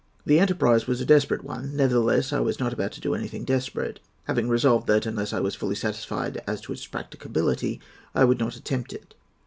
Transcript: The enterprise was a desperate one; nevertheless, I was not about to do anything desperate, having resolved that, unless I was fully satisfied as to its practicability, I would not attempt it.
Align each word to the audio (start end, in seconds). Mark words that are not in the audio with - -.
The 0.25 0.39
enterprise 0.39 0.87
was 0.87 0.99
a 0.99 1.05
desperate 1.05 1.43
one; 1.43 1.75
nevertheless, 1.75 2.33
I 2.33 2.39
was 2.39 2.59
not 2.59 2.73
about 2.73 2.91
to 2.93 2.99
do 3.01 3.13
anything 3.13 3.45
desperate, 3.45 3.99
having 4.23 4.49
resolved 4.49 4.87
that, 4.87 5.05
unless 5.05 5.31
I 5.31 5.39
was 5.41 5.53
fully 5.53 5.75
satisfied 5.75 6.41
as 6.47 6.59
to 6.61 6.71
its 6.73 6.87
practicability, 6.87 7.79
I 8.15 8.23
would 8.25 8.39
not 8.39 8.55
attempt 8.55 8.93
it. 8.93 9.13